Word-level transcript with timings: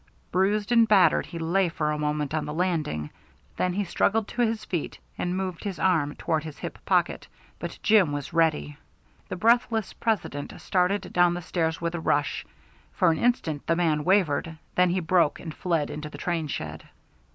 Bruised 0.31 0.71
and 0.71 0.87
battered, 0.87 1.27
he 1.27 1.37
lay 1.37 1.69
for 1.69 1.91
a 1.91 1.97
moment 1.99 2.33
on 2.33 2.45
the 2.47 2.55
landing, 2.55 3.11
then 3.55 3.73
he 3.73 3.83
struggled 3.83 4.27
to 4.29 4.41
his 4.41 4.65
feet 4.65 4.97
and 5.15 5.37
moved 5.37 5.63
his 5.63 5.77
arm 5.77 6.15
toward 6.15 6.43
his 6.43 6.57
hip 6.57 6.79
pocket, 6.85 7.27
but 7.59 7.77
Jim 7.83 8.11
was 8.11 8.33
ready. 8.33 8.77
The 9.29 9.35
breathless 9.35 9.93
President 9.93 10.59
started 10.59 11.13
down 11.13 11.35
the 11.35 11.41
stairs 11.43 11.79
with 11.81 11.93
a 11.93 11.99
rush. 11.99 12.47
For 12.91 13.11
an 13.11 13.19
instant 13.19 13.67
the 13.67 13.75
man 13.75 14.03
wavered, 14.03 14.57
then 14.73 14.89
he 14.89 14.99
broke 15.01 15.39
and 15.39 15.53
fled 15.53 15.91
into 15.91 16.09
the 16.09 16.17
train 16.17 16.47
shed. 16.47 16.85